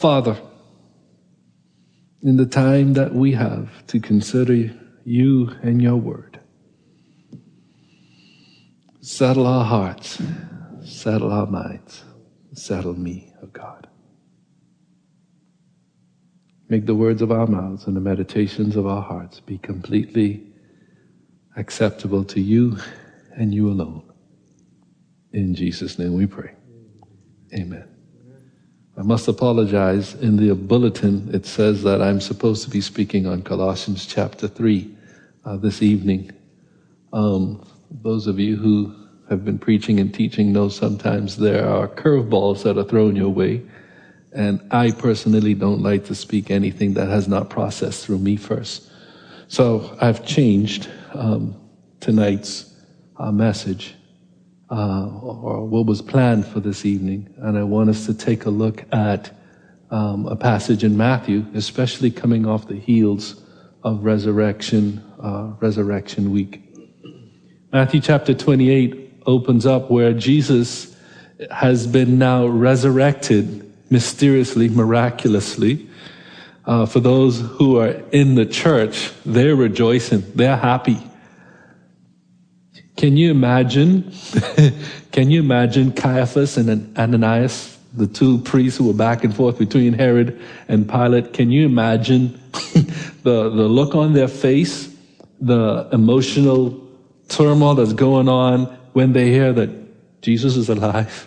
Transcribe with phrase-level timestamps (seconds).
[0.00, 0.40] Father,
[2.22, 4.72] in the time that we have to consider
[5.04, 6.40] you and your word,
[9.02, 10.18] settle our hearts,
[10.82, 12.02] settle our minds,
[12.54, 13.88] settle me, O oh God.
[16.70, 20.50] Make the words of our mouths and the meditations of our hearts be completely
[21.58, 22.78] acceptable to you
[23.36, 24.10] and you alone.
[25.34, 26.54] In Jesus' name we pray.
[27.52, 27.89] Amen.
[29.00, 30.12] I must apologize.
[30.16, 34.94] In the bulletin, it says that I'm supposed to be speaking on Colossians chapter 3
[35.46, 36.30] uh, this evening.
[37.14, 38.94] Um, those of you who
[39.30, 43.62] have been preaching and teaching know sometimes there are curveballs that are thrown your way.
[44.32, 48.92] And I personally don't like to speak anything that has not processed through me first.
[49.48, 51.56] So I've changed um,
[52.00, 52.70] tonight's
[53.16, 53.94] uh, message
[54.70, 57.32] uh, or what was planned for this evening.
[57.38, 59.30] And I want us to take a look at
[59.90, 63.42] um, a passage in Matthew, especially coming off the heels
[63.82, 66.62] of resurrection, uh, resurrection week.
[67.72, 70.96] Matthew chapter 28 opens up where Jesus
[71.50, 75.88] has been now resurrected mysteriously, miraculously.
[76.64, 80.98] Uh, for those who are in the church, they're rejoicing, they're happy.
[83.00, 84.12] Can you imagine?
[85.10, 89.94] can you imagine Caiaphas and Ananias, the two priests who were back and forth between
[89.94, 91.32] Herod and Pilate?
[91.32, 92.38] Can you imagine
[93.22, 94.94] the, the look on their face,
[95.40, 96.78] the emotional
[97.30, 99.70] turmoil that's going on when they hear that
[100.20, 101.26] Jesus is alive?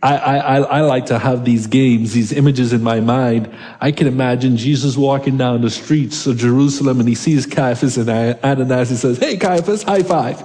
[0.00, 3.52] I, I, I like to have these games, these images in my mind.
[3.80, 8.08] I can imagine Jesus walking down the streets of Jerusalem and he sees Caiaphas and
[8.08, 8.90] Ananias.
[8.90, 10.44] He says, Hey, Caiaphas, high five.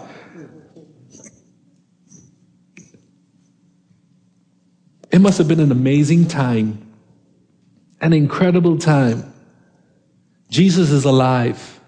[5.12, 6.92] It must have been an amazing time,
[8.02, 9.31] an incredible time.
[10.50, 11.80] Jesus is alive.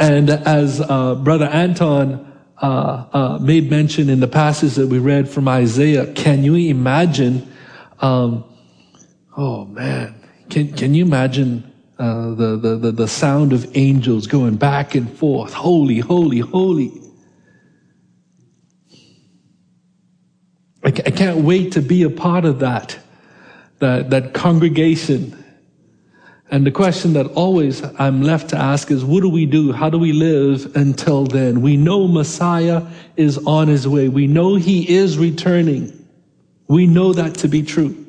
[0.00, 2.25] And as uh, Brother Anton
[2.62, 6.12] uh, uh, made mention in the passage that we read from Isaiah.
[6.14, 7.52] Can you imagine?
[8.00, 8.44] Um,
[9.36, 10.14] oh man,
[10.48, 15.52] can can you imagine uh, the, the the sound of angels going back and forth?
[15.52, 16.92] Holy, holy, holy.
[20.82, 22.98] I, I can't wait to be a part of that,
[23.80, 25.44] that that congregation
[26.50, 29.72] and the question that always I'm left to ask is, what do we do?
[29.72, 31.60] How do we live until then?
[31.60, 32.82] We know Messiah
[33.16, 34.08] is on his way.
[34.08, 36.06] We know he is returning.
[36.68, 38.06] We know that to be true.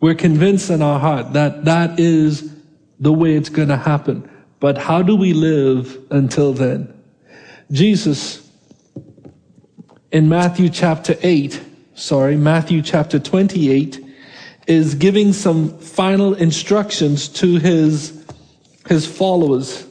[0.00, 2.54] We're convinced in our heart that that is
[3.00, 4.28] the way it's going to happen.
[4.58, 6.92] But how do we live until then?
[7.70, 8.48] Jesus,
[10.10, 11.60] in Matthew chapter 8,
[11.94, 14.05] sorry, Matthew chapter 28,
[14.66, 18.24] is giving some final instructions to his,
[18.88, 19.86] his followers,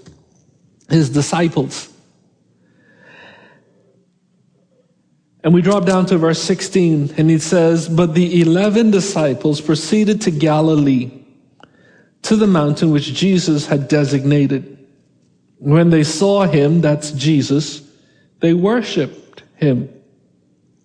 [0.90, 1.91] his disciples.
[5.44, 10.22] And we drop down to verse 16, and he says, But the eleven disciples proceeded
[10.22, 11.12] to Galilee,
[12.24, 14.75] to the mountain which Jesus had designated.
[15.59, 17.88] When they saw him, that's Jesus,
[18.40, 19.90] they worshiped him,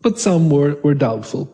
[0.02, 1.50] but some were, were doubtful.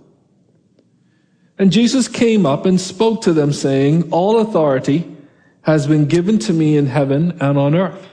[1.58, 5.16] And Jesus came up and spoke to them, saying, All authority
[5.62, 8.06] has been given to me in heaven and on earth.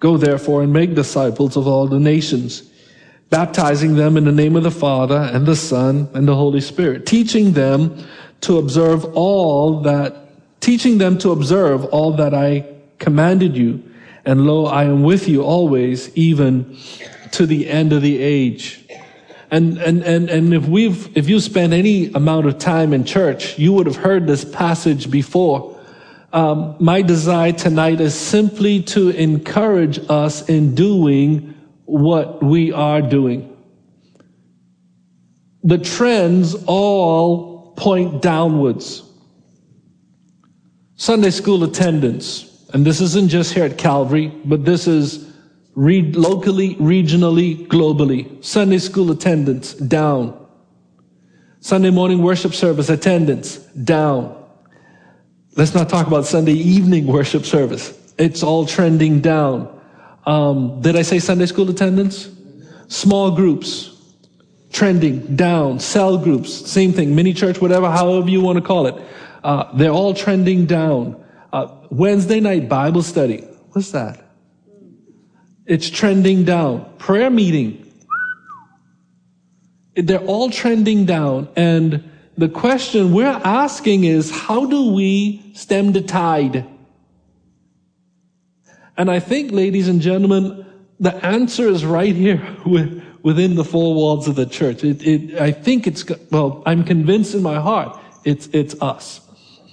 [0.00, 2.70] Go therefore and make disciples of all the nations,
[3.30, 7.06] baptizing them in the name of the Father and the Son and the Holy Spirit,
[7.06, 7.96] teaching them
[8.42, 10.14] to observe all that,
[10.60, 12.66] teaching them to observe all that I
[12.98, 13.82] commanded you.
[14.26, 16.76] And lo, I am with you always, even
[17.32, 18.83] to the end of the age.
[19.50, 23.58] And, and, and, and if we've, if you spend any amount of time in church,
[23.58, 25.78] you would have heard this passage before.
[26.32, 31.54] Um, my desire tonight is simply to encourage us in doing
[31.84, 33.56] what we are doing.
[35.62, 39.02] The trends all point downwards.
[40.96, 45.33] Sunday school attendance, and this isn't just here at Calvary, but this is
[45.74, 48.44] Read locally, regionally, globally.
[48.44, 50.40] Sunday school attendance down.
[51.60, 54.40] Sunday morning worship service attendance down.
[55.56, 57.98] Let's not talk about Sunday evening worship service.
[58.18, 59.80] It's all trending down.
[60.26, 62.28] Um, did I say Sunday school attendance?
[62.88, 63.90] Small groups
[64.72, 65.78] trending down.
[65.80, 67.14] Cell groups, same thing.
[67.14, 68.94] Mini church, whatever, however you want to call it.
[69.42, 71.24] Uh, they're all trending down.
[71.52, 73.38] Uh, Wednesday night Bible study.
[73.72, 74.23] What's that?
[75.66, 76.92] It's trending down.
[76.98, 77.80] Prayer meeting.
[79.96, 81.48] They're all trending down.
[81.56, 86.66] And the question we're asking is, how do we stem the tide?
[88.96, 90.66] And I think, ladies and gentlemen,
[91.00, 92.42] the answer is right here
[93.22, 94.84] within the four walls of the church.
[94.84, 99.20] It, it, I think it's, well, I'm convinced in my heart it's, it's us.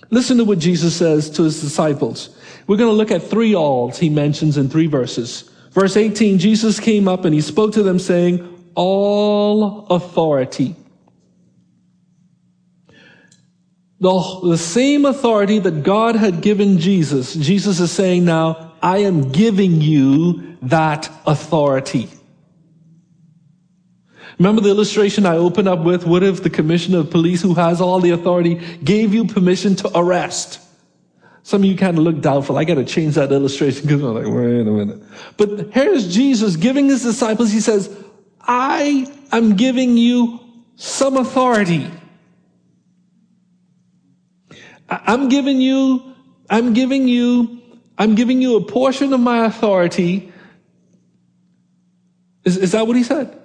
[0.09, 2.37] Listen to what Jesus says to his disciples.
[2.67, 5.50] We're going to look at three alls he mentions in three verses.
[5.71, 10.75] Verse 18, Jesus came up and he spoke to them saying, all authority.
[13.99, 19.31] The, the same authority that God had given Jesus, Jesus is saying now, I am
[19.31, 22.09] giving you that authority.
[24.39, 26.05] Remember the illustration I opened up with?
[26.07, 29.91] What if the commissioner of police who has all the authority gave you permission to
[29.95, 30.59] arrest?
[31.43, 32.57] Some of you kind of look doubtful.
[32.57, 35.01] I got to change that illustration because I'm like, wait a minute.
[35.37, 37.95] But here's Jesus giving his disciples, he says,
[38.41, 40.39] I am giving you
[40.75, 41.89] some authority.
[44.89, 46.15] I'm giving you,
[46.49, 47.61] I'm giving you,
[47.97, 50.31] I'm giving you a portion of my authority.
[52.43, 53.37] Is, is that what he said?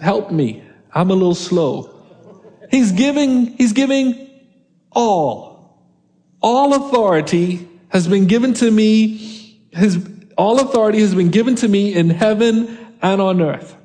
[0.00, 0.64] Help me.
[0.92, 1.94] I'm a little slow.
[2.70, 4.28] He's giving, he's giving
[4.90, 5.51] all.
[6.42, 9.60] All authority has been given to me.
[9.70, 10.04] His,
[10.36, 13.76] all authority has been given to me in heaven and on earth.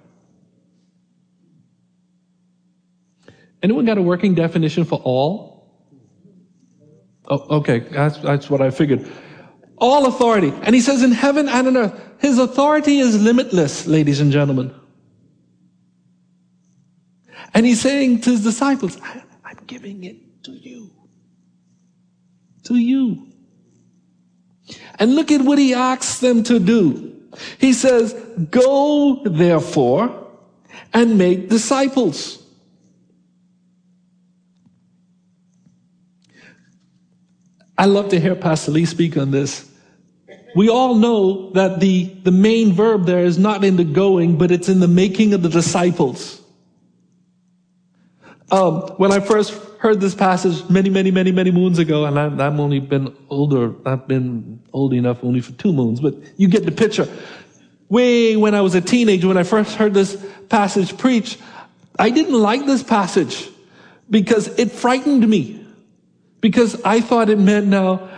[3.62, 5.68] Anyone got a working definition for all?
[7.28, 9.10] Oh, okay, that's, that's what I figured.
[9.78, 10.54] All authority.
[10.64, 12.02] And he says in heaven and on earth.
[12.20, 14.74] His authority is limitless, ladies and gentlemen.
[17.54, 18.98] And he's saying to his disciples,
[19.44, 20.92] I'm giving it to you.
[22.68, 23.28] To you.
[25.00, 27.16] And look at what he asks them to do.
[27.60, 28.14] He says,
[28.50, 30.28] go therefore
[30.94, 32.44] and make disciples.
[37.78, 39.70] I love to hear Pastor Lee speak on this.
[40.56, 44.52] We all know that the, the main verb there is not in the going, but
[44.52, 46.42] it's in the making of the disciples.
[48.50, 52.24] Um, when I first heard this passage many, many, many, many moons ago, and I,
[52.44, 56.66] have only been older, I've been old enough only for two moons, but you get
[56.66, 57.08] the picture.
[57.90, 61.38] Way when I was a teenager, when I first heard this passage preached,
[61.98, 63.50] I didn't like this passage
[64.10, 65.66] because it frightened me.
[66.40, 68.10] Because I thought it meant now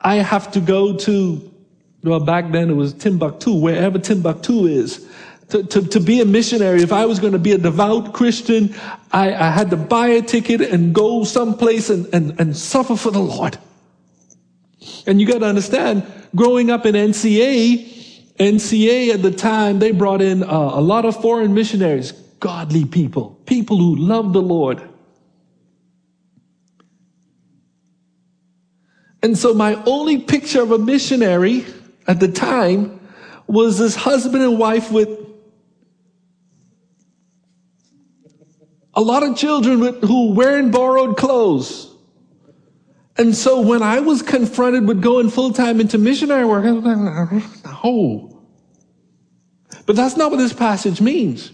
[0.00, 1.52] I have to go to,
[2.02, 5.06] well, back then it was Timbuktu, wherever Timbuktu is.
[5.52, 8.74] To, to, to be a missionary, if I was going to be a devout Christian,
[9.12, 13.10] I, I had to buy a ticket and go someplace and, and, and suffer for
[13.10, 13.58] the Lord.
[15.06, 20.22] And you got to understand, growing up in NCA, NCA at the time, they brought
[20.22, 24.80] in a lot of foreign missionaries, godly people, people who loved the Lord.
[29.22, 31.66] And so my only picture of a missionary
[32.06, 33.00] at the time
[33.46, 35.18] was this husband and wife with
[38.94, 41.88] a lot of children who were wearing borrowed clothes.
[43.16, 46.84] And so when I was confronted with going full time into missionary work, I was
[46.84, 48.42] like, no.
[49.86, 51.52] But that's not what this passage means.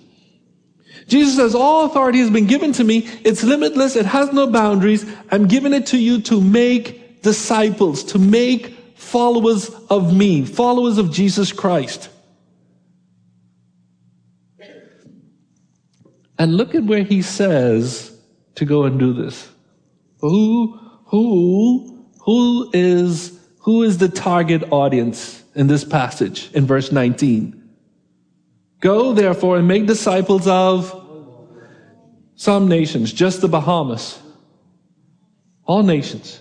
[1.07, 3.09] Jesus says, all authority has been given to me.
[3.25, 3.97] It's limitless.
[3.97, 5.07] It has no boundaries.
[5.31, 11.11] I'm giving it to you to make disciples, to make followers of me, followers of
[11.11, 12.11] Jesus Christ.
[16.39, 18.17] And look at where he says
[18.55, 19.49] to go and do this.
[20.21, 27.55] Who, who, who is, who is the target audience in this passage in verse 19?
[28.81, 30.95] Go therefore and make disciples of
[32.37, 34.19] some nations, just the Bahamas.
[35.65, 36.41] All nations.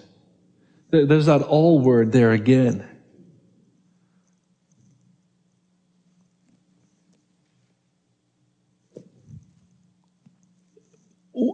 [0.91, 2.87] There's that all word there again.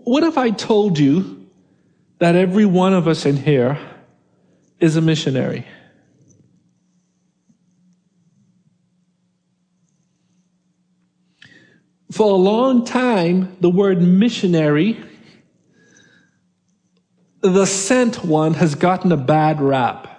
[0.04, 1.48] What if I told you
[2.20, 3.80] that every one of us in here
[4.80, 5.66] is a missionary?
[12.12, 15.02] For a long time, the word missionary,
[17.42, 20.10] the sent one, has gotten a bad rap.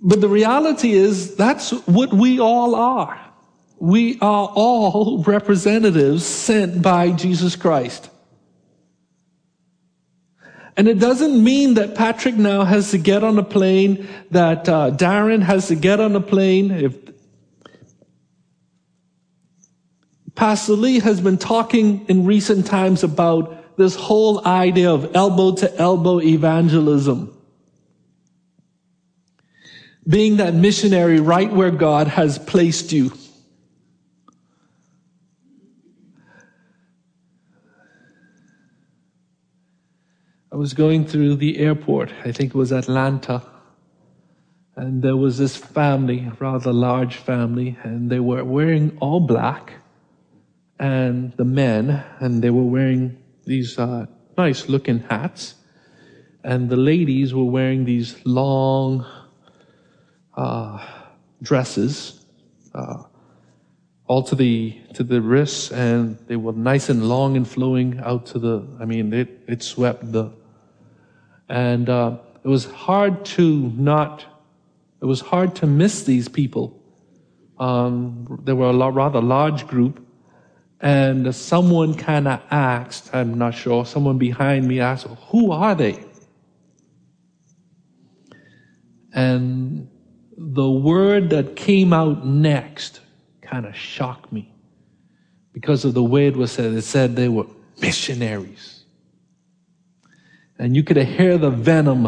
[0.00, 3.31] But the reality is that's what we all are
[3.82, 8.10] we are all representatives sent by Jesus Christ.
[10.76, 14.92] And it doesn't mean that Patrick now has to get on a plane, that uh,
[14.92, 16.70] Darren has to get on a plane.
[16.70, 16.96] If
[20.36, 25.76] Pastor Lee has been talking in recent times about this whole idea of elbow to
[25.76, 27.36] elbow evangelism.
[30.06, 33.12] Being that missionary right where God has placed you.
[40.52, 43.42] I was going through the airport, I think it was Atlanta,
[44.76, 49.72] and there was this family, rather large family, and they were wearing all black
[50.78, 53.16] and the men, and they were wearing
[53.46, 54.04] these uh,
[54.36, 55.54] nice looking hats,
[56.44, 59.06] and the ladies were wearing these long
[60.36, 60.86] uh,
[61.40, 62.26] dresses,
[62.74, 63.04] uh,
[64.06, 68.26] all to the to the wrists, and they were nice and long and flowing out
[68.26, 68.66] to the.
[68.78, 70.30] I mean, it it swept the,
[71.48, 74.24] and uh, it was hard to not.
[75.00, 76.80] It was hard to miss these people.
[77.58, 80.04] Um, there were a lot, rather large group,
[80.80, 86.04] and someone kind of asked, I'm not sure, someone behind me asked, who are they?
[89.12, 89.88] And
[90.36, 93.00] the word that came out next
[93.42, 94.52] kind of shocked me
[95.52, 96.72] because of the way it was said.
[96.72, 97.46] It said they were
[97.80, 98.81] missionaries.
[100.62, 102.06] And you could hear the venom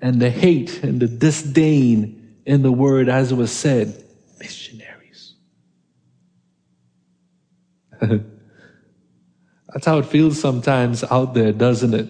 [0.00, 4.04] and the hate and the disdain in the word as it was said.
[4.40, 5.34] Missionaries.
[8.00, 12.08] That's how it feels sometimes out there, doesn't it?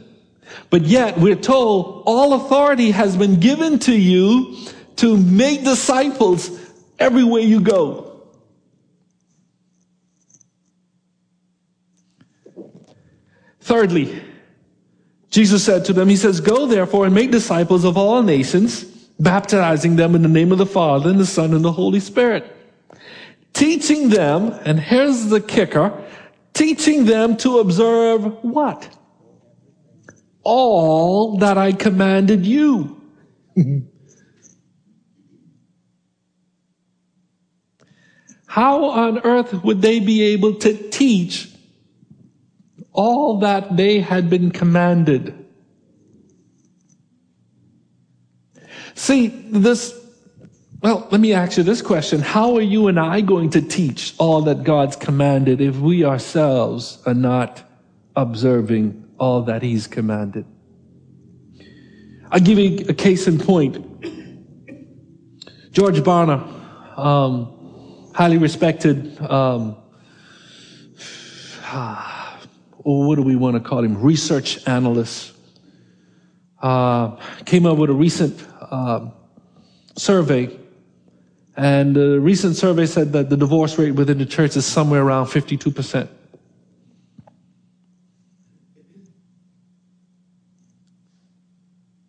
[0.71, 4.57] But yet we're told all authority has been given to you
[4.97, 6.51] to make disciples
[6.99, 8.23] everywhere you go.
[13.61, 14.32] Thirdly,
[15.33, 18.85] Jesus said to them, He says, Go therefore and make disciples of all nations,
[19.19, 22.57] baptizing them in the name of the Father and the Son and the Holy Spirit
[23.53, 25.93] teaching them, and here's the kicker,
[26.55, 28.89] teaching them to observe what?
[30.43, 33.01] All that I commanded you.
[38.47, 41.52] How on earth would they be able to teach
[42.93, 45.35] all that they had been commanded?
[48.95, 49.99] See, this
[50.83, 52.21] well, let me ask you this question.
[52.21, 57.01] How are you and I going to teach all that God's commanded if we ourselves
[57.07, 57.63] are not
[58.17, 60.45] observing all that He's commanded?
[62.33, 63.77] I'll give you a case in point.
[65.71, 69.77] George Barna, um, highly respected, um,
[72.85, 74.01] what do we want to call him?
[74.01, 75.33] Research analyst,
[76.61, 79.11] uh, came up with a recent uh,
[79.97, 80.59] survey
[81.57, 85.27] and the recent survey said that the divorce rate within the church is somewhere around
[85.27, 86.09] 52%.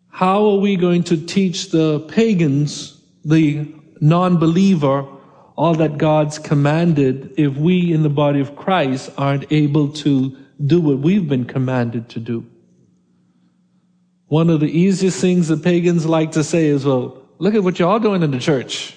[0.08, 3.66] How are we going to teach the pagans, the
[4.00, 5.06] non-believer,
[5.56, 10.80] all that God's commanded if we in the body of Christ aren't able to do
[10.80, 12.46] what we've been commanded to do?
[14.26, 17.78] One of the easiest things the pagans like to say is, well, look at what
[17.78, 18.96] y'all doing in the church.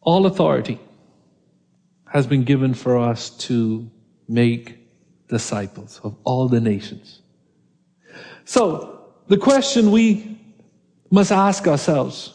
[0.00, 0.80] All authority
[2.06, 3.88] has been given for us to
[4.28, 4.78] make
[5.28, 7.20] disciples of all the nations.
[8.44, 10.40] So, the question we
[11.10, 12.34] must ask ourselves,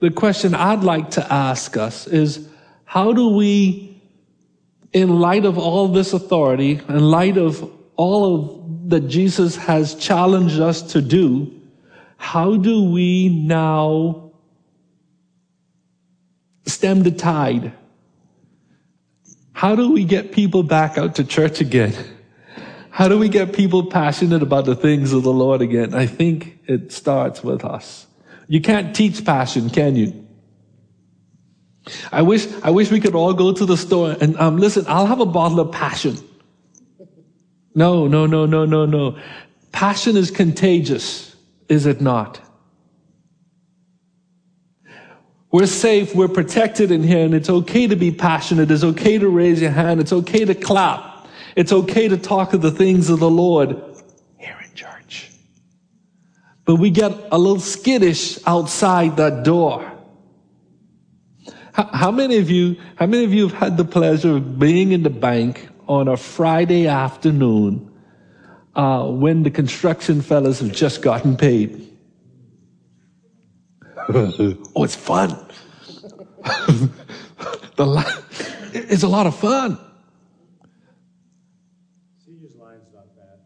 [0.00, 2.48] the question I'd like to ask us is,
[2.86, 4.00] how do we,
[4.92, 10.60] in light of all this authority, in light of all of that Jesus has challenged
[10.60, 11.52] us to do,
[12.16, 14.30] how do we now
[16.66, 17.72] stem the tide?
[19.52, 21.94] How do we get people back out to church again?
[22.90, 25.92] How do we get people passionate about the things of the Lord again?
[25.94, 28.06] I think it starts with us.
[28.48, 30.25] You can't teach passion, can you?
[32.10, 35.06] I wish, I wish we could all go to the store and, um, listen, I'll
[35.06, 36.16] have a bottle of passion.
[37.74, 39.18] No, no, no, no, no, no.
[39.70, 41.36] Passion is contagious,
[41.68, 42.40] is it not?
[45.52, 48.70] We're safe, we're protected in here, and it's okay to be passionate.
[48.70, 50.00] It's okay to raise your hand.
[50.00, 51.28] It's okay to clap.
[51.54, 53.80] It's okay to talk of the things of the Lord
[54.38, 55.30] here in church.
[56.64, 59.95] But we get a little skittish outside that door.
[61.76, 65.02] How, many of you, how many of you have had the pleasure of being in
[65.02, 67.92] the bank on a Friday afternoon
[68.74, 71.86] uh, when the construction fellas have just gotten paid?
[74.08, 75.28] oh, it's fun.
[77.76, 78.22] the
[78.72, 79.78] it's a lot of fun.
[82.24, 83.36] Seniors line's not bad.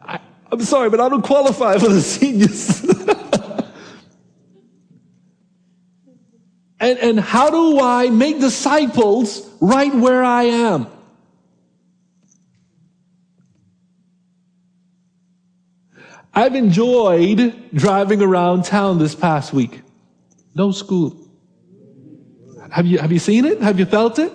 [0.02, 0.20] I,
[0.52, 2.84] I'm sorry, but I don't qualify for the seniors.
[6.84, 10.86] And, and how do I make disciples right where I am?
[16.34, 19.80] I've enjoyed driving around town this past week.
[20.54, 21.16] No school.
[22.70, 23.62] Have you, have you seen it?
[23.62, 24.32] Have you felt it?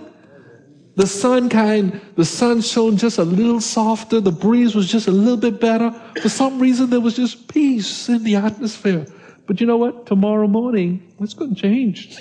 [0.96, 4.20] The sun kind, the sun shone just a little softer.
[4.20, 5.91] The breeze was just a little bit better.
[6.20, 9.06] For some reason, there was just peace in the atmosphere.
[9.50, 10.06] But you know what?
[10.06, 12.20] Tomorrow morning, it's going to change.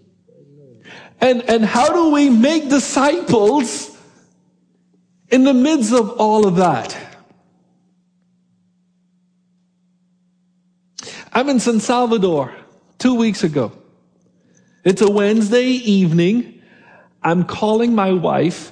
[1.20, 3.98] and, and how do we make disciples
[5.28, 6.96] in the midst of all of that?
[11.32, 12.54] I'm in San Salvador
[13.00, 13.72] two weeks ago.
[14.84, 16.62] It's a Wednesday evening.
[17.24, 18.70] I'm calling my wife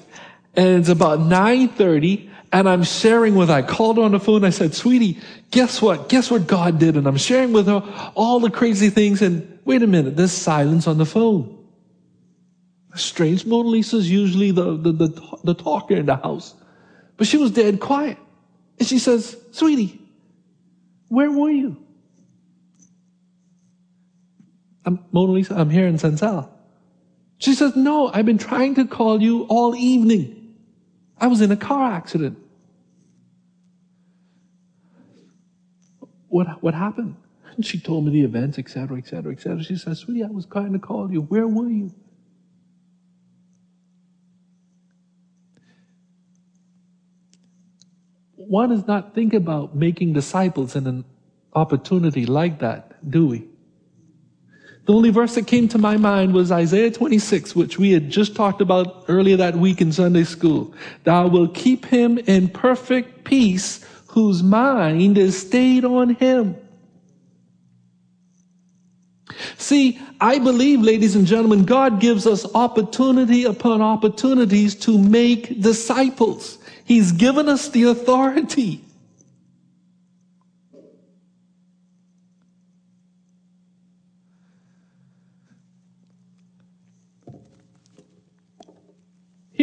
[0.54, 3.50] and it's about 9.30 and I'm sharing with.
[3.50, 4.44] I called her on the phone.
[4.44, 6.08] I said, sweetie, guess what?
[6.08, 6.96] Guess what God did?
[6.96, 7.82] And I'm sharing with her
[8.14, 9.22] all the crazy things.
[9.22, 11.54] And wait a minute, there's silence on the phone.
[12.94, 13.46] Strange.
[13.46, 16.54] Mona Lisa's usually the, the, the, the talker in the house.
[17.16, 18.16] But she was dead quiet.
[18.78, 20.00] And she says, sweetie,
[21.08, 21.76] where were you?
[24.84, 26.52] I'm, Mona Lisa, I'm here in San Sal.
[27.38, 30.37] She says, no, I've been trying to call you all evening.
[31.20, 32.38] I was in a car accident.
[36.28, 37.16] What, what happened?
[37.56, 39.62] And she told me the events, etc., etc., etc.
[39.62, 41.22] She says, sweetie, I was trying to call you.
[41.22, 41.92] Where were you?
[48.36, 51.04] One does not think about making disciples in an
[51.52, 53.48] opportunity like that, do we?
[54.88, 58.34] The only verse that came to my mind was Isaiah 26, which we had just
[58.34, 60.72] talked about earlier that week in Sunday school.
[61.04, 66.56] Thou will keep him in perfect peace whose mind is stayed on him.
[69.58, 76.56] See, I believe, ladies and gentlemen, God gives us opportunity upon opportunities to make disciples.
[76.86, 78.82] He's given us the authority.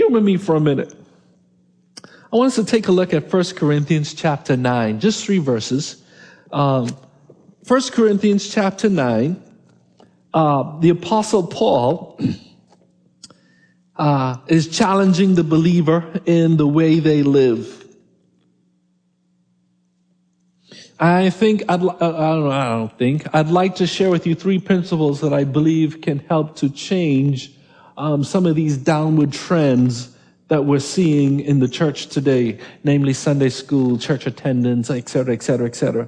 [0.05, 0.93] Humor me for a minute.
[2.03, 6.03] I want us to take a look at 1 Corinthians chapter 9, just three verses.
[6.51, 6.95] Um,
[7.67, 9.41] 1 Corinthians chapter 9,
[10.31, 12.19] uh, the apostle Paul
[13.95, 17.83] uh, is challenging the believer in the way they live.
[20.99, 24.27] I think I'd, uh, I don't know, I don't think I'd like to share with
[24.27, 27.54] you three principles that I believe can help to change
[27.97, 30.15] um, some of these downward trends
[30.47, 36.07] that we're seeing in the church today, namely Sunday school, church attendance, etc., etc., etc.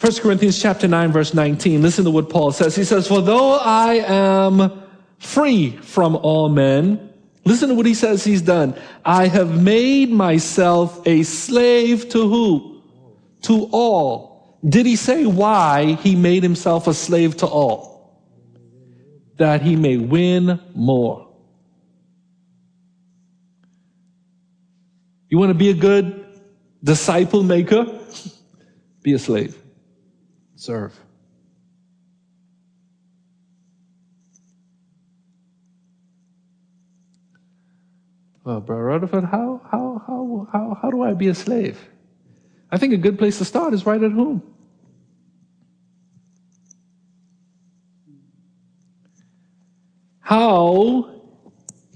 [0.00, 1.80] 1 Corinthians chapter 9 verse 19.
[1.80, 2.76] Listen to what Paul says.
[2.76, 4.82] He says, For though I am
[5.18, 7.10] free from all men,
[7.44, 8.74] listen to what he says he's done.
[9.04, 12.82] I have made myself a slave to who?
[13.42, 14.58] To all.
[14.68, 17.93] Did he say why he made himself a slave to all?
[19.36, 21.28] That he may win more.
[25.28, 26.24] You want to be a good
[26.82, 27.86] disciple maker?
[29.02, 29.60] Be a slave.
[30.54, 30.98] Serve.
[38.44, 41.80] Well, Brother Rutherford, how, how, how, how, how do I be a slave?
[42.70, 44.53] I think a good place to start is right at home.
[50.24, 51.20] How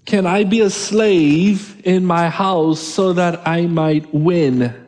[0.04, 4.86] can I be a slave in my house so that I might win?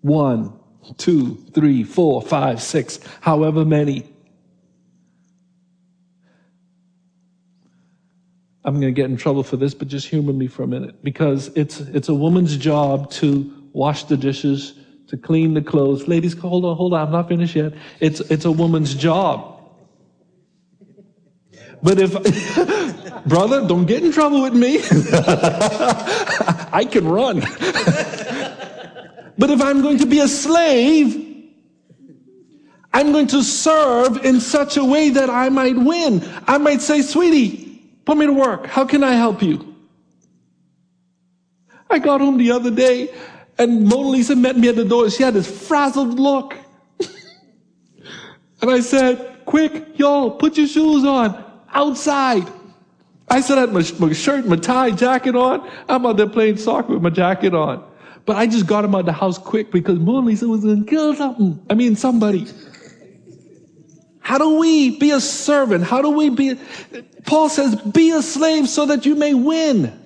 [0.00, 0.58] One,
[0.96, 4.10] two, three, four, five, six, however many.
[8.64, 11.04] I'm going to get in trouble for this, but just humor me for a minute
[11.04, 14.72] because it's, it's a woman's job to wash the dishes,
[15.08, 16.08] to clean the clothes.
[16.08, 17.06] Ladies, hold on, hold on.
[17.06, 17.74] I'm not finished yet.
[18.00, 19.57] It's, it's a woman's job
[21.82, 22.12] but if,
[23.26, 24.78] brother, don't get in trouble with me.
[26.72, 27.40] I can run.
[29.38, 31.24] but if I'm going to be a slave,
[32.92, 36.26] I'm going to serve in such a way that I might win.
[36.46, 38.66] I might say, sweetie, put me to work.
[38.66, 39.74] How can I help you?
[41.90, 43.14] I got home the other day
[43.58, 45.10] and Mona Lisa met me at the door.
[45.10, 46.56] She had this frazzled look.
[48.60, 52.46] and I said, quick, y'all, put your shoes on outside.
[53.30, 55.68] I still had my, my shirt, my tie, jacket on.
[55.88, 57.84] I'm out there playing soccer with my jacket on.
[58.24, 60.84] But I just got him out of the house quick because Mona Lisa was going
[60.84, 61.64] to kill something.
[61.70, 62.46] I mean, somebody.
[64.20, 65.84] How do we be a servant?
[65.84, 66.60] How do we be?
[67.24, 69.98] Paul says, be a slave so that you may win.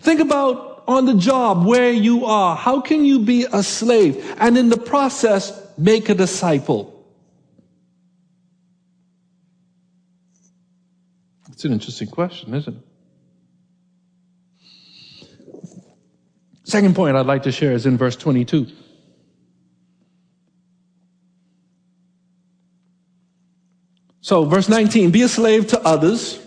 [0.00, 2.56] Think about on the job where you are.
[2.56, 6.97] How can you be a slave and in the process make a disciple?
[11.58, 12.82] It's an interesting question, isn't it?
[16.62, 18.68] Second point I'd like to share is in verse 22.
[24.20, 26.38] So, verse 19 be a slave to others.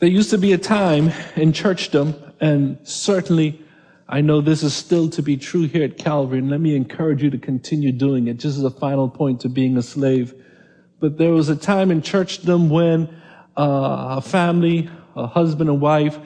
[0.00, 3.62] There used to be a time in churchdom, and certainly
[4.06, 7.22] I know this is still to be true here at Calvary, and let me encourage
[7.22, 10.34] you to continue doing it, just as a final point to being a slave.
[11.00, 13.08] But there was a time in churchdom when
[13.58, 16.18] a family, a husband and wife,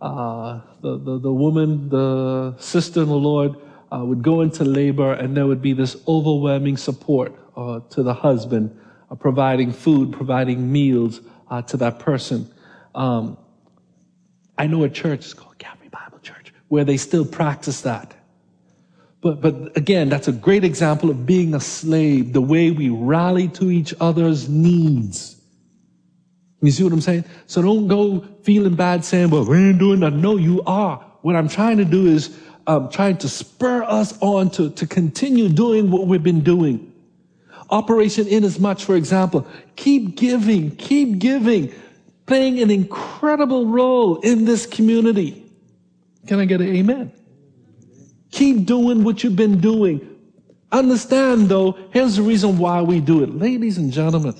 [0.00, 3.56] uh, the, the, the, woman, the sister in the Lord,
[3.92, 8.14] uh, would go into labor and there would be this overwhelming support uh, to the
[8.14, 8.78] husband,
[9.10, 11.20] uh, providing food, providing meals
[11.50, 12.52] uh, to that person.
[12.94, 13.38] Um,
[14.58, 18.14] I know a church, called Calvary Bible Church, where they still practice that.
[19.20, 23.48] But, but again, that's a great example of being a slave, the way we rally
[23.48, 25.35] to each other's needs.
[26.62, 27.24] You see what I'm saying?
[27.46, 30.12] So don't go feeling bad saying, well, we ain't doing that.
[30.12, 30.98] No, you are.
[31.22, 35.48] What I'm trying to do is um, trying to spur us on to, to continue
[35.48, 36.92] doing what we've been doing.
[37.70, 41.72] Operation Inasmuch, for example, keep giving, keep giving,
[42.26, 45.44] playing an incredible role in this community.
[46.26, 47.12] Can I get an amen?
[48.30, 50.16] Keep doing what you've been doing.
[50.72, 53.34] Understand though, here's the reason why we do it.
[53.34, 54.34] Ladies and gentlemen,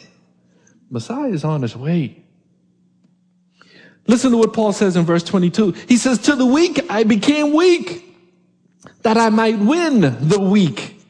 [0.90, 2.22] Messiah is on his way.
[4.06, 5.72] Listen to what Paul says in verse 22.
[5.88, 8.04] He says, to the weak, I became weak
[9.02, 11.00] that I might win the weak.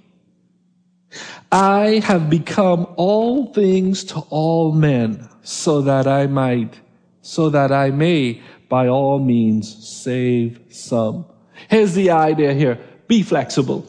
[1.52, 6.80] I have become all things to all men so that I might,
[7.22, 11.26] so that I may by all means save some.
[11.68, 12.78] Here's the idea here.
[13.06, 13.86] Be flexible.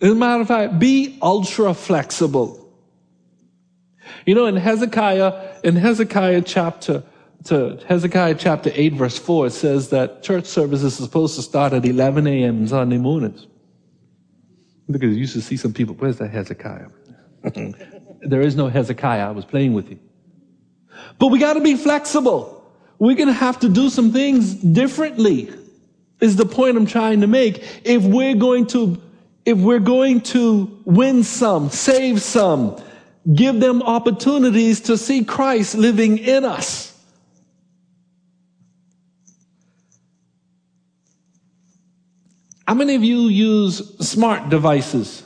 [0.00, 2.63] As a matter of fact, be ultra flexible.
[4.26, 7.02] You know, in Hezekiah, in Hezekiah chapter,
[7.44, 11.72] to Hezekiah chapter 8 verse 4, it says that church service is supposed to start
[11.72, 12.62] at 11 a.m.
[12.62, 13.46] on Sunday mornings.
[14.90, 16.88] Because you used to see some people, where's that Hezekiah?
[18.22, 19.28] there is no Hezekiah.
[19.28, 19.98] I was playing with you.
[21.18, 22.62] But we got to be flexible.
[22.98, 25.52] We're going to have to do some things differently
[26.20, 27.64] is the point I'm trying to make.
[27.84, 29.00] If we're going to,
[29.44, 32.80] if we're going to win some, save some,
[33.32, 36.90] give them opportunities to see Christ living in us.
[42.66, 45.22] How many of you use smart devices?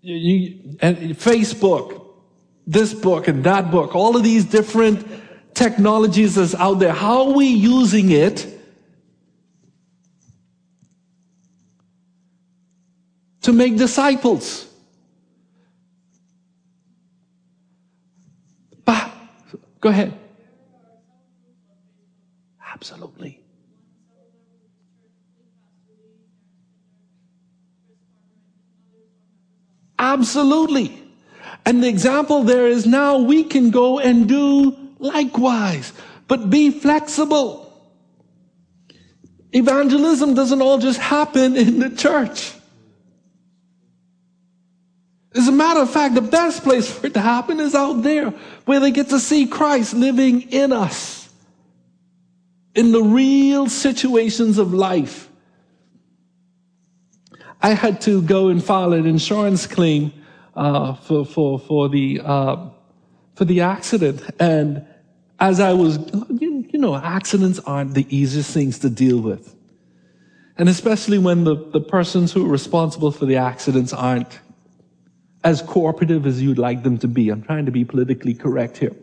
[0.00, 2.02] You, you, and Facebook,
[2.66, 5.06] this book and that book, all of these different
[5.54, 6.92] technologies that's out there.
[6.92, 8.46] How are we using it
[13.42, 14.69] to make disciples?
[19.80, 20.12] Go ahead.
[22.72, 23.40] Absolutely.
[29.98, 31.02] Absolutely.
[31.66, 35.92] And the example there is now we can go and do likewise,
[36.26, 37.66] but be flexible.
[39.52, 42.52] Evangelism doesn't all just happen in the church.
[45.34, 48.30] As a matter of fact, the best place for it to happen is out there
[48.64, 51.28] where they get to see Christ living in us.
[52.74, 55.28] In the real situations of life.
[57.62, 60.12] I had to go and file an insurance claim
[60.54, 62.68] uh, for for for the uh,
[63.34, 64.86] for the accident, and
[65.38, 69.54] as I was, you, you know, accidents aren't the easiest things to deal with,
[70.56, 74.40] and especially when the the persons who are responsible for the accidents aren't
[75.42, 77.30] as cooperative as you'd like them to be.
[77.30, 78.94] I'm trying to be politically correct here.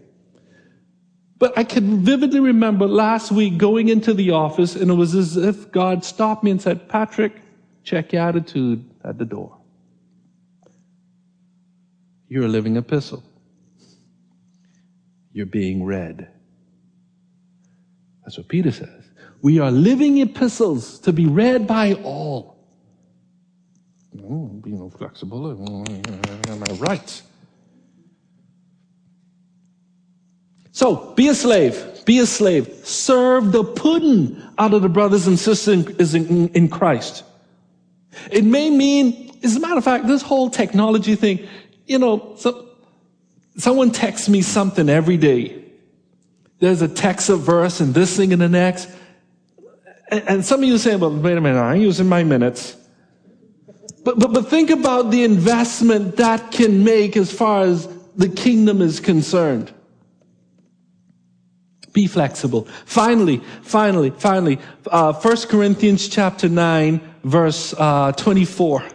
[1.39, 5.37] But I can vividly remember last week going into the office and it was as
[5.37, 7.41] if God stopped me and said, Patrick,
[7.83, 9.57] check your attitude at the door.
[12.27, 13.23] You're a living epistle.
[15.31, 16.27] You're being read.
[18.23, 19.05] That's what Peter says.
[19.41, 22.56] We are living epistles to be read by all.
[24.17, 27.21] Being flexible, am I right?
[30.71, 32.03] So, be a slave.
[32.05, 32.67] Be a slave.
[32.83, 37.23] Serve the pudding out of the brothers and sisters in, in Christ.
[38.31, 41.47] It may mean, as a matter of fact, this whole technology thing,
[41.85, 42.69] you know, so,
[43.57, 45.63] someone texts me something every day.
[46.59, 48.89] There's a text of verse and this thing and the next.
[50.09, 52.75] And, and some of you say, well, wait a minute, I'm using my minutes.
[54.07, 58.81] But, but, but think about the investment that can make as far as the kingdom
[58.81, 59.69] is concerned.
[61.91, 62.69] Be flexible.
[62.85, 68.87] Finally, finally, finally, uh, 1 Corinthians chapter 9, verse uh, 24.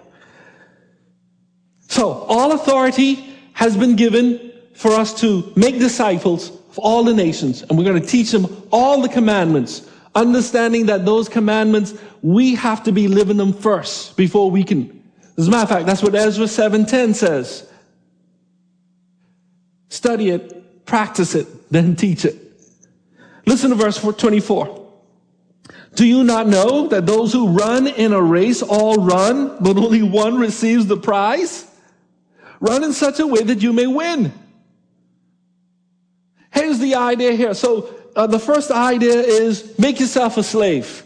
[1.89, 7.61] So, all authority has been given for us to make disciples of all the nations,
[7.61, 12.83] and we're going to teach them all the commandments understanding that those commandments, we have
[12.85, 15.02] to be living them first before we can
[15.37, 17.69] as a matter of fact, that's what Ezra 7.10 says.
[19.89, 22.37] Study it, practice it, then teach it.
[23.47, 24.81] Listen to verse 24.
[25.95, 30.03] Do you not know that those who run in a race all run, but only
[30.03, 31.67] one receives the prize?
[32.61, 34.33] Run in such a way that you may win.
[36.53, 37.55] Here's the idea here.
[37.55, 41.05] So uh, the first idea is make yourself a slave.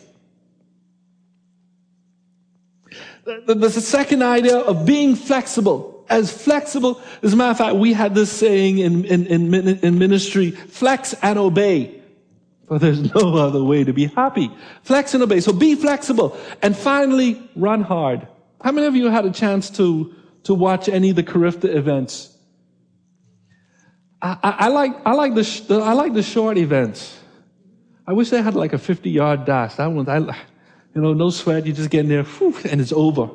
[3.27, 6.05] There's a second idea of being flexible.
[6.09, 9.99] As flexible, as a matter of fact, we had this saying in, in, in, in
[9.99, 12.01] ministry, flex and obey.
[12.69, 14.51] For there's no other way to be happy.
[14.83, 15.41] Flex and obey.
[15.41, 16.39] So be flexible.
[16.63, 18.29] And finally, run hard.
[18.63, 22.37] How many of you had a chance to, to watch any of the Carifta events?
[24.23, 27.19] I, I, I like, I like the, the, I like the short events.
[28.07, 29.75] I wish they had like a 50 yard dash.
[29.75, 30.37] That one, I,
[30.97, 31.67] you know, no sweat.
[31.67, 33.29] You just get in there, whew, and it's over.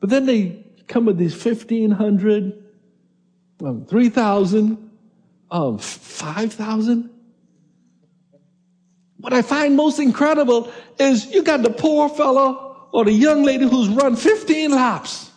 [0.00, 2.64] But then they come with these 1,500,
[3.64, 4.90] um, 3,000,
[5.52, 7.10] um, 5,000.
[9.18, 13.68] What I find most incredible is you got the poor fellow or the young lady
[13.68, 15.30] who's run 15 laps.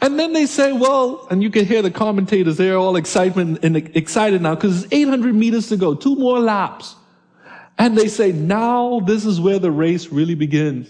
[0.00, 3.76] And then they say, well, and you can hear the commentators, they're all excitement and
[3.76, 6.94] excited now because it's 800 meters to go, two more laps.
[7.80, 10.86] And they say, now this is where the race really begins.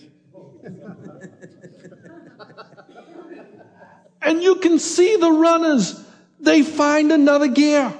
[4.20, 6.04] and you can see the runners,
[6.40, 7.94] they find another gear.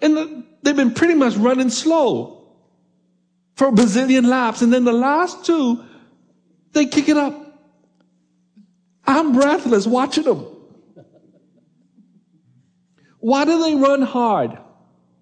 [0.00, 2.54] And the, they've been pretty much running slow
[3.54, 4.62] for a bazillion laps.
[4.62, 5.84] And then the last two,
[6.72, 7.34] they kick it up.
[9.04, 10.46] I'm breathless watching them.
[13.18, 14.56] Why do they run hard?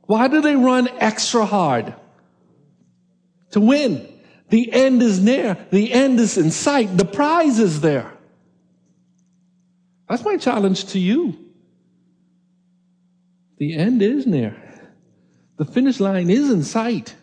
[0.09, 1.95] Why do they run extra hard?
[3.51, 4.09] To win.
[4.49, 5.59] The end is near.
[5.71, 6.97] The end is in sight.
[6.97, 8.11] The prize is there.
[10.09, 11.39] That's my challenge to you.
[13.59, 14.57] The end is near.
[15.59, 17.15] The finish line is in sight.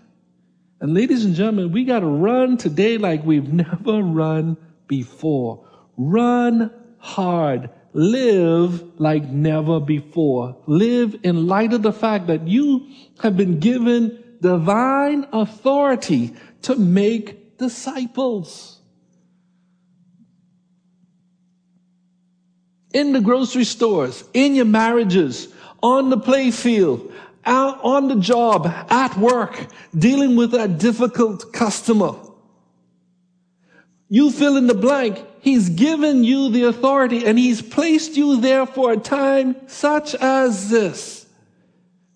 [0.79, 5.67] And ladies and gentlemen, we got to run today like we've never run before.
[5.97, 6.69] Run
[6.99, 7.71] hard.
[7.97, 10.57] Live like never before.
[10.67, 17.57] Live in light of the fact that you have been given divine authority to make
[17.57, 18.81] disciples.
[22.93, 25.47] In the grocery stores, in your marriages,
[25.81, 27.13] on the playfield,
[27.45, 32.15] out on the job, at work, dealing with a difficult customer.
[34.09, 35.25] You fill in the blank.
[35.45, 40.71] He's given you the authority and he's placed you there for a time such as
[40.71, 41.27] this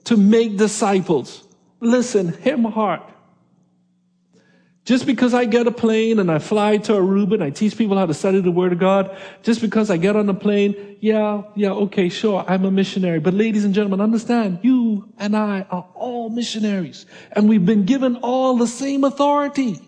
[0.06, 1.44] to make disciples.
[1.80, 3.04] Listen, my heart.
[4.84, 8.00] Just because I get a plane and I fly to Aruba and I teach people
[8.00, 11.44] how to study the Word of God, just because I get on a plane, yeah,
[11.54, 13.20] yeah, okay, sure, I'm a missionary.
[13.20, 17.06] But ladies and gentlemen, understand, you and I are all missionaries.
[17.34, 19.80] And we've been given all the same authority.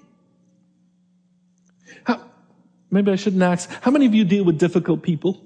[2.91, 3.69] Maybe I shouldn't ask.
[3.81, 5.41] How many of you deal with difficult people?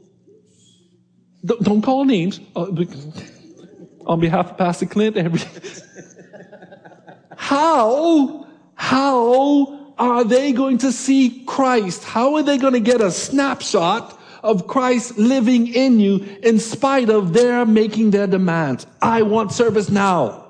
[1.45, 2.39] Don't, call names.
[2.55, 2.65] Uh,
[4.07, 5.15] on behalf of Pastor Clint,
[7.35, 12.03] how, how are they going to see Christ?
[12.03, 17.09] How are they going to get a snapshot of Christ living in you in spite
[17.09, 18.87] of their making their demands?
[19.01, 20.44] I want service now.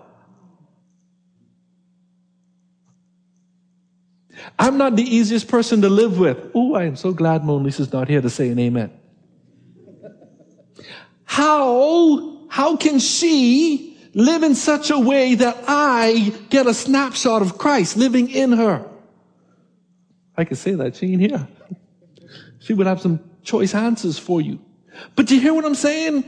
[4.58, 6.51] I'm not the easiest person to live with.
[6.53, 8.91] Oh, I am so glad Mona Lisa's not here to say an amen.
[11.25, 17.58] How, how can she live in such a way that I get a snapshot of
[17.58, 18.84] Christ living in her.
[20.38, 20.95] I can say that.
[20.95, 21.47] She ain't here.
[22.60, 24.60] She would have some choice answers for you.
[25.15, 26.23] But do you hear what I'm saying?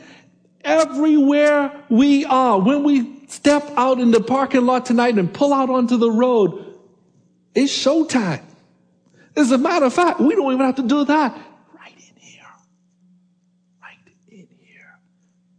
[0.61, 5.69] Everywhere we are, when we step out in the parking lot tonight and pull out
[5.69, 6.66] onto the road,
[7.57, 8.43] it's showtime.
[9.35, 11.35] As a matter of fact, we don't even have to do that.
[11.73, 12.43] Right in here.
[13.81, 13.97] Right
[14.29, 14.99] in here.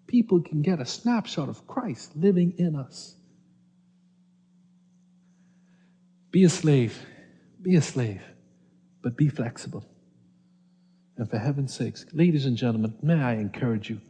[0.07, 3.17] People can get a snapshot of Christ living in us.
[6.31, 6.97] Be a slave.
[7.61, 8.23] Be a slave.
[9.03, 9.85] But be flexible.
[11.17, 14.01] And for heaven's sakes, ladies and gentlemen, may I encourage you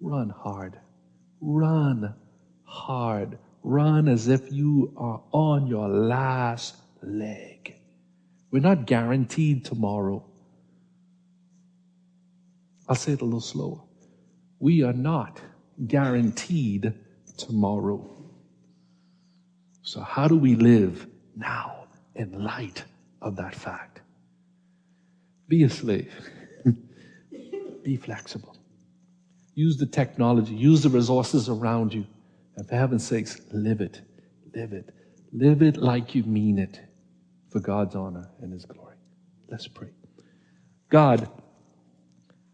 [0.00, 0.78] run hard.
[1.42, 2.14] Run
[2.64, 3.38] hard.
[3.62, 6.76] Run as if you are on your last
[7.06, 7.76] leg.
[8.54, 10.24] We're not guaranteed tomorrow.
[12.88, 13.80] I'll say it a little slower.
[14.60, 15.40] We are not
[15.88, 16.94] guaranteed
[17.36, 18.08] tomorrow.
[19.82, 22.84] So, how do we live now in light
[23.20, 24.02] of that fact?
[25.48, 26.14] Be a slave.
[27.82, 28.56] Be flexible.
[29.56, 32.06] Use the technology, use the resources around you.
[32.56, 34.00] And for heaven's sakes, live it.
[34.54, 34.94] Live it.
[35.32, 36.80] Live it like you mean it
[37.54, 38.96] for God's honor and His glory.
[39.48, 39.90] Let's pray.
[40.88, 41.28] God,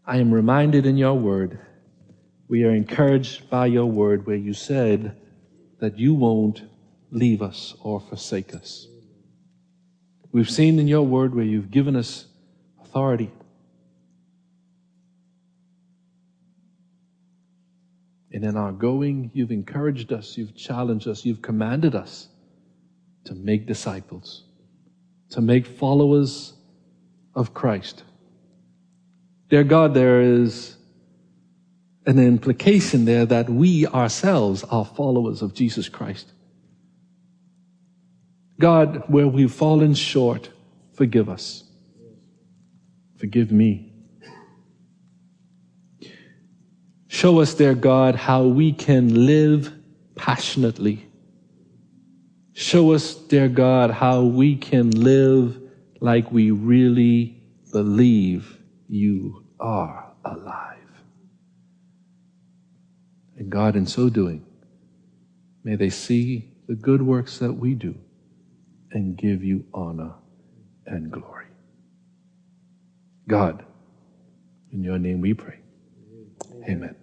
[0.05, 1.59] I am reminded in your word,
[2.47, 5.19] we are encouraged by your word where you said
[5.79, 6.61] that you won't
[7.09, 8.87] leave us or forsake us.
[10.31, 12.27] We've seen in your word where you've given us
[12.83, 13.31] authority.
[18.31, 22.27] And in our going, you've encouraged us, you've challenged us, you've commanded us
[23.25, 24.43] to make disciples
[25.31, 26.53] to make followers
[27.35, 28.03] of Christ.
[29.49, 30.77] Dear God, there is
[32.05, 36.31] an implication there that we ourselves are followers of Jesus Christ.
[38.59, 40.49] God, where we've fallen short,
[40.93, 41.63] forgive us.
[43.17, 43.93] Forgive me.
[47.07, 49.73] Show us, dear God, how we can live
[50.15, 51.10] passionately
[52.53, 55.57] Show us, dear God, how we can live
[55.99, 60.77] like we really believe you are alive.
[63.37, 64.45] And God, in so doing,
[65.63, 67.95] may they see the good works that we do
[68.91, 70.13] and give you honor
[70.85, 71.47] and glory.
[73.27, 73.65] God,
[74.71, 75.59] in your name we pray.
[76.67, 76.95] Amen.